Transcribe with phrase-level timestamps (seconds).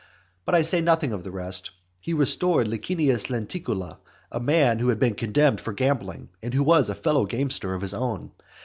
[0.45, 1.69] But I say nothing of the rest.
[1.99, 3.99] He restored Licinius Lenticula,
[4.31, 7.83] a man who had been condemned for gambling, and who was a fellow gamester of
[7.83, 8.31] his own.